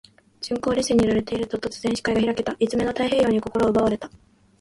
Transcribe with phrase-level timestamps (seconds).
[0.41, 2.55] 鈍行列車に揺られていると、突然、視界が開けた。
[2.57, 4.09] 一面の太平洋に心を奪われた。